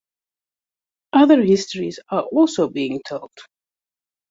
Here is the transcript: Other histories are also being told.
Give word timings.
Other 1.13 1.43
histories 1.43 1.99
are 2.09 2.23
also 2.23 2.67
being 2.69 3.03
told. 3.07 3.31